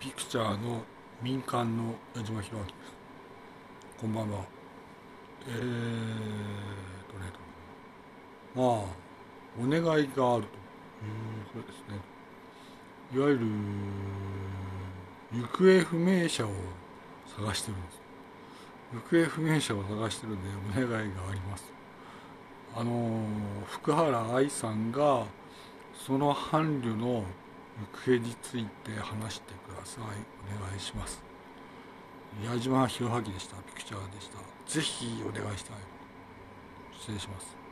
[0.00, 0.80] ピクチャーの
[1.20, 2.74] 民間の矢島弘明です。
[4.00, 4.38] こんばんは。
[5.46, 5.54] えー
[7.12, 7.30] とね。
[8.54, 10.24] まあお願いがあると。
[10.24, 10.44] いう
[11.52, 12.00] そうですね。
[13.14, 13.40] いわゆる
[15.32, 16.50] 行方不明者を
[17.36, 18.00] 探してるんです。
[18.94, 20.48] 行方不明者を探してるんで
[20.80, 20.98] お願いが
[21.28, 21.70] あります。
[22.74, 23.26] あの
[23.66, 25.26] 福原愛さんが
[25.92, 27.22] その伴侶の
[27.80, 30.04] 行方について話してください。
[30.04, 31.22] お願いします。
[32.44, 33.56] 矢島弘明でした。
[33.56, 34.38] ピクチャーでした。
[34.66, 35.76] ぜひお願いしたい。
[36.92, 37.69] 失礼します。